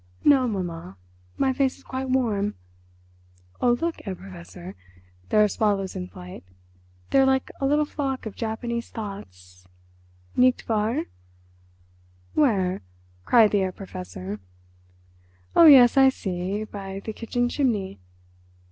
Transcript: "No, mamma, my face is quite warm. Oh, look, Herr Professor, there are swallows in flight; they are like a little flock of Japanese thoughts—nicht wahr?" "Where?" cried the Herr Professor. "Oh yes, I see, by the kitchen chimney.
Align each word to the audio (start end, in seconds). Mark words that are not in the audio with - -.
"No, 0.23 0.47
mamma, 0.47 0.97
my 1.37 1.53
face 1.53 1.77
is 1.77 1.83
quite 1.83 2.09
warm. 2.09 2.55
Oh, 3.61 3.73
look, 3.73 4.01
Herr 4.01 4.15
Professor, 4.15 4.73
there 5.29 5.43
are 5.43 5.47
swallows 5.47 5.95
in 5.95 6.07
flight; 6.07 6.43
they 7.11 7.19
are 7.19 7.25
like 7.27 7.51
a 7.61 7.67
little 7.67 7.85
flock 7.85 8.25
of 8.25 8.35
Japanese 8.35 8.89
thoughts—nicht 8.89 10.67
wahr?" 10.67 11.03
"Where?" 12.33 12.81
cried 13.25 13.51
the 13.51 13.59
Herr 13.59 13.71
Professor. 13.71 14.39
"Oh 15.55 15.67
yes, 15.67 15.95
I 15.97 16.09
see, 16.09 16.63
by 16.63 16.99
the 17.01 17.13
kitchen 17.13 17.47
chimney. 17.47 17.99